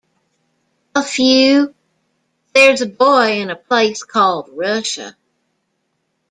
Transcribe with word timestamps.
A 0.95 1.03
few...There's 1.03 2.81
a 2.81 2.87
boy 2.87 3.39
in 3.39 3.51
a 3.51 3.55
place 3.55 4.01
called 4.01 4.49
Russia. 4.51 5.15